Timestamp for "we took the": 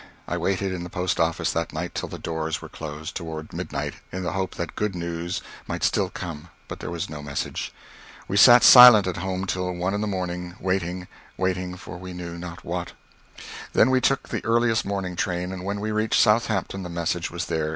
13.91-14.43